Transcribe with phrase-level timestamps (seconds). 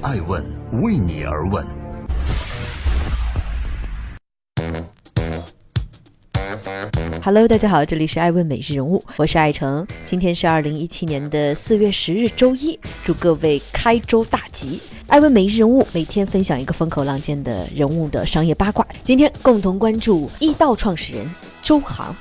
[0.00, 0.44] 爱问
[0.80, 1.66] 为你而问。
[7.20, 9.84] Hello，大家好，这里是爱问每日人物，我是爱成。
[10.04, 14.80] 今天是二零一七年的四月十日，周一，祝各位开周大吉。
[15.08, 21.28] 爱问每日人物每天分享一个风口浪尖的人物的商业八卦，今天共同关注易道创始人
[21.60, 22.14] 周航。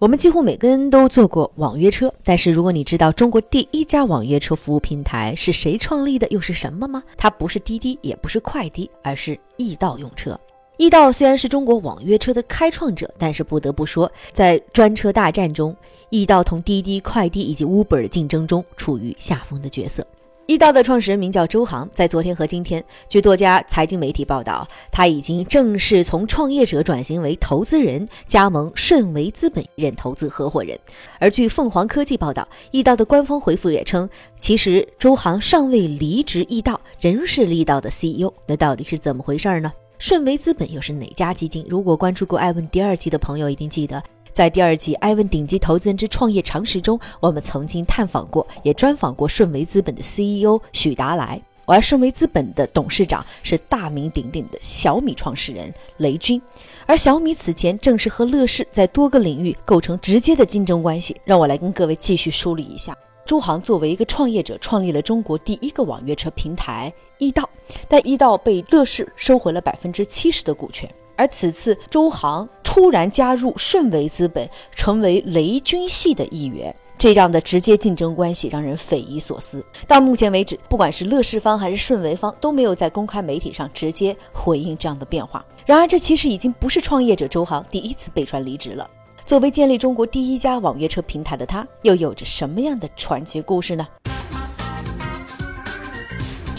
[0.00, 7.04] 我们几乎每个人都坐过网约车，但是如果你知道中国第一家网约车服务平台是谁创立的，又是什么吗？
[7.18, 10.40] 它不是滴滴，也不是快滴，而是易到用车。
[10.78, 15.76] 易到虽然是中国网约车的开创者，但是不得不说，在专车大战中，
[16.08, 20.06] 易到同滴滴、快滴以及 Uber 的竞争中处于下风的角色。
[20.50, 30.76] 易到的创始人名叫周航，在昨天和今天，据多家财经媒体报道，他已经正式从创业者转型为投资人，加盟顺为资本任投资合伙人。
[31.20, 38.34] 而据凤凰科技报道，易到的官方回复也称，其实周航尚未离职易到，仍是易到的 CEO。
[38.44, 39.72] 那到底是怎么回事呢？
[39.98, 41.64] 顺为资本又是哪家基金？
[41.68, 44.02] 如果关注过艾问第二季的朋友，一定记得。
[44.40, 56.40] 在第二季《艾问顶级投资人之创业常识》中，我们曾经探访过，也专访过顺为资本的 CEO 许达来，而顺为资本的董事长是大名鼎鼎的小米创始人雷军，
[56.86, 61.14] 而小米此前正是和乐视在多个领域构成直接的竞争关系。
[61.22, 62.96] 让我来跟各位继续梳理一下：
[63.26, 67.46] 周航作为一个创业者，创立了中国第一个网约车平台易到，
[67.90, 70.90] 但易到被乐视收回了百分之七十的股权。
[71.20, 79.62] 而此次周航突然加入顺为资本，成为雷军系的一员，这样的直接竞争关系让人匪夷所思。
[79.86, 85.44] 到目前为止，不管是乐视方还是顺为方，都没有在公开媒体上直接回应这样的变化。
[85.66, 88.88] 然而，这其实已经不是创业者周航第一次被传离职了。
[89.26, 93.86] 作为建立中国第一家网约车平台的他，又有着什么样的传奇故事呢？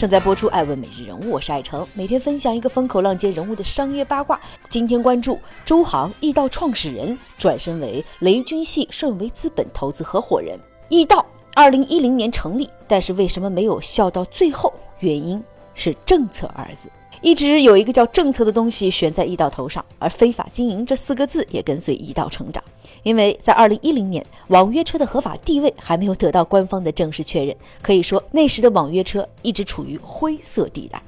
[0.02, 4.40] 正在播出《爱问每日人物》，我是爱成，每天分享一个风口浪尖人物的商业八卦。
[4.68, 10.58] 今天关注周航，易道创始人转身为雷军系顺为资本投资合伙人。
[10.88, 11.24] 易道
[11.54, 14.74] 二零一零年成立，但是为什么没有笑到最后？
[14.98, 15.40] 原因
[15.76, 16.88] 是政策二字。
[17.22, 22.62] 一直有一个叫政策的东西悬在易到头上，而非法经营这四个字也跟随易到成长。
[23.04, 31.00] 因为在二零一零年，网约车的合法地位还没有得到官方的正式确认，可以说那时的网约车一直处于灰色地带。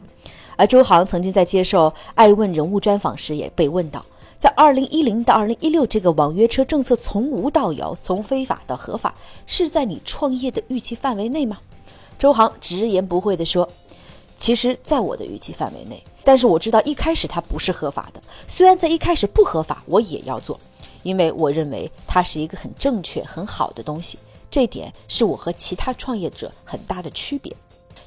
[0.54, 4.06] 而周航曾经在接受《爱问人物》专访时也被问到，
[4.38, 9.12] 在二零一零到二零一六这个网约车政策从无到有，从非法到合法，
[9.46, 11.58] 是在你创业的预期范围内吗？
[12.16, 13.68] 周航直言不讳地说。
[14.44, 18.22] 其实，在我的预期范围内，但是我知道一开始它不是合法的。
[18.46, 20.60] 虽然在一开始不合法，我也要做，
[21.02, 24.18] 因为我认为它是一个很正确、很好的东西。
[24.50, 27.56] 这点是我和其他创业者很大的区别。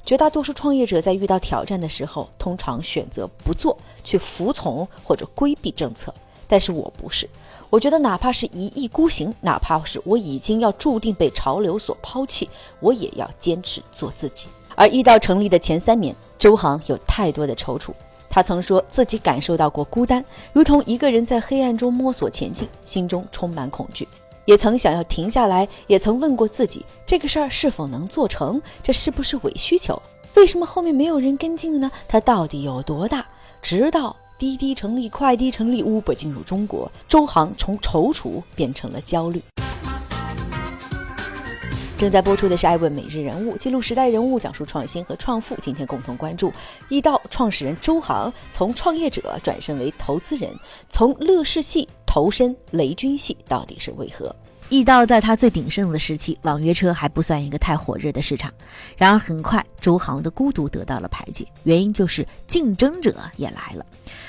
[0.06, 6.14] 绝大多数创业者在遇到挑战的时候，通常选择不做，去服从或者规避政策。
[6.46, 7.28] 但是我不是，
[7.68, 12.48] 我觉得哪怕是一意孤行，哪怕是我已经要注定被潮流所抛弃，
[12.78, 14.46] 我也要坚持做自己。
[14.78, 17.90] 而易到成立的前三年，周航有太多的踌躇。
[18.30, 24.06] 他曾说自己感受到过孤单，如同一个人在黑暗中摸索前进，心中充满恐惧。
[24.44, 28.62] 也曾想要停下来，也曾问过自己，这个事儿是否能做成？
[28.80, 30.00] 这是不是伪需求？
[30.36, 31.90] 为什么后面没有人跟进呢？
[32.06, 33.26] 它到底有多大？
[33.60, 39.42] 直到滴滴成立，快滴成立，Uber 进入中国，周航从踌躇变成了焦虑。
[41.98, 45.56] 正在播出的是《爱问每日人物》，记录时代人物，讲述创新和创富。
[45.60, 46.52] 今天共同关注
[46.88, 50.48] 易道创始人周航从创业者转身为投资人，
[50.88, 54.34] 从乐视系投身雷军系，到底是为何？
[54.68, 58.54] 易道在他最鼎盛的时期，网约车还不算一个太火热的市场。
[58.96, 63.84] 然而很快，周航的孤独得到了排解，原因就是竞争者也来了，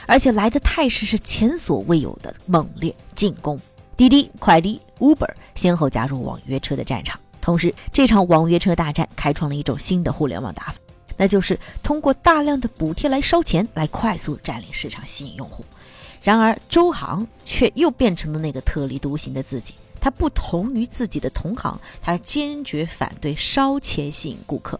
[0.07, 3.59] 而且来的态势是前所未有的猛烈进攻。
[3.95, 7.19] 滴滴、快滴、Uber 先后加入网约车的战场。
[7.49, 10.75] 同时，这场网约车大战开创了一种新的互联网打法，
[11.17, 15.65] 那就是通过大量的补贴来烧钱，来快速占领市场，吸引用户。
[16.21, 19.73] 然而，周航却又变成了那个特立独行的自己。
[19.99, 24.79] 他不同于自己的同行，他坚决反对烧钱吸引顾客。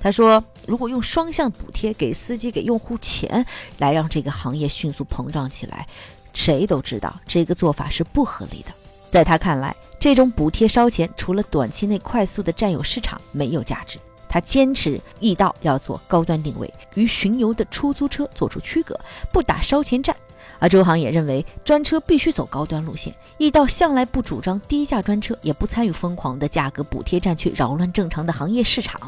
[0.00, 3.44] 他说：“如果用双向补贴给司机、给用户钱，
[3.76, 5.86] 来让这个行业迅速膨胀起来，
[6.32, 8.72] 谁都知道这个做法是不合理的。”
[9.12, 13.98] 在他看来，这种补贴烧钱，除了短期内快速的占有市场，没有价值。
[14.28, 18.98] 他坚持易到要做高端定位，与巡游的出租车做出区隔，
[19.32, 20.14] 不打烧钱战。
[20.58, 23.14] 而周航也认为，专车必须走高端路线。
[23.38, 29.00] 易到向来不主张低价专车，也不参与疯狂的价格补贴战，去扰乱正常的行业市场。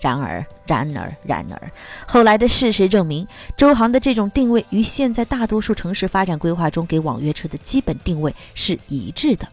[0.00, 1.70] 然而，然而，然而，
[2.06, 3.26] 后来的事实证明，
[3.56, 9.46] 周航的这种定位与现在大多数城市发展规划中给网约车的基本定位是一致的。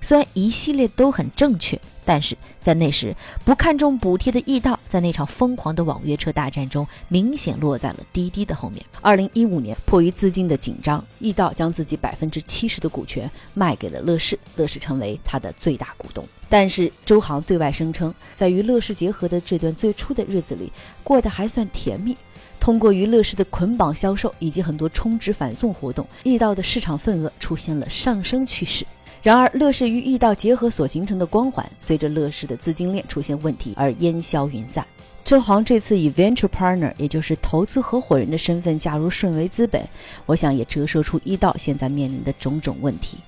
[0.00, 3.14] 虽然一系列都很正确，但是在那时
[3.44, 8.84] 不看重补贴的易到，在那场疯狂的网约车大战中，明显落在了滴滴的后面。
[9.00, 16.24] 二零一五年，迫于资金的紧张，易到将自己百分之七十的股权卖给了乐视，乐视成为他的最大股东。
[16.48, 20.72] 但是周航对外声称，在与乐视结合的这段最初的日子里，
[21.02, 22.16] 过得还算甜蜜。
[22.60, 28.84] 通过与乐视的捆绑销售以及很多充值返送活动，易到的市场份额出现了上升趋势。
[29.22, 34.86] 然而，乐视与易到结合所形成的光环，随着乐视的资金链出现问题而烟消云散。
[35.24, 39.82] 车行这次以 venture partner，也就是投资合伙人的身份加入顺为资本，
[40.24, 43.18] 我想也折射出易到现在面临的种种问题。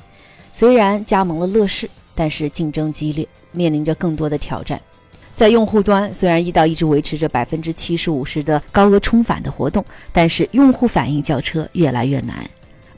[0.53, 4.81] 虽然加盟了乐视，但是竞争激烈，面临着更多的挑战。
[5.35, 12.49] 在用户端，虽然易到一直维持着百分之七十五十的高额充返的活动，但是用户反映叫车越来越难。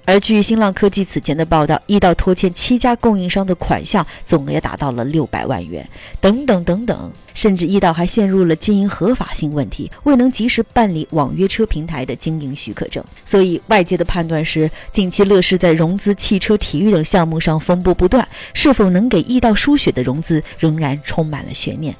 [0.04, 5.88] 而据新浪科技此前的报道，易到拖欠七家供应商的款项总额达到了六百万元，
[6.20, 13.02] 等等等等，甚至易到还陷入了经营合法性问题，未能及时办理网约车平台的经营许可证。
[13.24, 21.94] 所以外界的判断是，近期乐视在融资、汽车、体育等项目上风波不断，是否能给易到输血的融资仍然充满了悬念。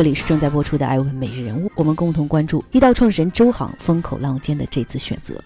[0.00, 5.38] 这里是正在播出的《艾问每日人物》，我们共同关注易到创始人周航风口浪尖的这次选择。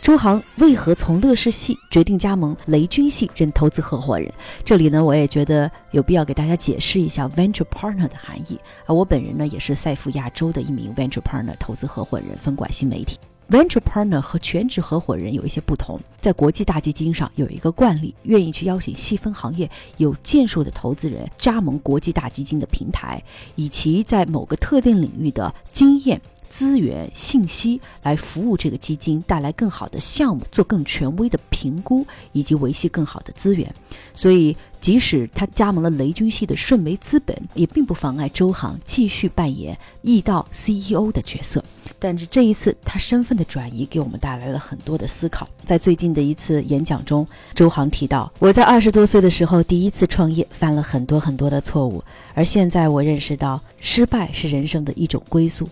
[0.00, 4.32] 周航为何从乐视系决定加盟雷军系任投资合伙人？
[4.64, 8.58] 这里呢，我也觉得有必要给大家解释一下 venture partner 的含义。
[8.86, 13.18] 而我本人呢，也是赛富亚洲的一名 venture partner 投资合伙人，分管新媒体。
[13.50, 23.22] Venture partner 和全职合伙人有一些不同，在国际大基金上有一个惯例，愿意去邀请细分行业有建树的投资人加盟国际大基金的平台，
[23.54, 26.20] 以其在某个特定领域的经验。
[26.48, 33.72] 资源信息来服务这个基金，带来更好的项目，做更权威的评估，以及维系更好的资源。
[34.14, 41.62] 所以，即使他加盟了雷军系的顺为资本，也并不妨碍周航继续扮演易到 CEO 的角色。
[41.98, 45.48] 但是这一次他身份的转移，给我们带来了很多的思考。
[45.64, 52.02] 在最近的一次演讲中，周航提到：“我在二十多岁的时候第一次创业，犯了很多很多的错误，
[52.34, 55.68] 而现在我认识到，失败是人生的一种归宿。”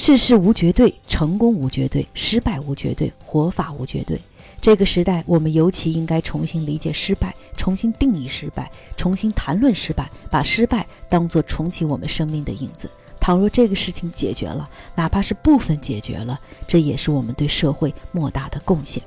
[0.00, 4.18] 世事无绝对，成功无绝对，失败无绝对，活法无绝对。
[4.62, 12.88] 这个时代，我们尤其应该重新理解失败，重新定义失败，重新谈论失败，把失败当作重启我们生命的影子。
[13.20, 19.02] 倘若这个事情解决了，哪怕是部分解决了，这也是我们对社会莫大的贡献。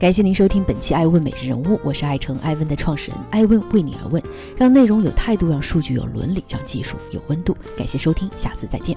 [0.00, 4.20] 感谢您收听本期《爱问每日人物》，我是爱成爱问的创始人，爱问为你而问，
[4.56, 7.56] 让内容有态度，让数据有伦理，让技术有温度。
[7.78, 8.96] 感谢收听，下次再见。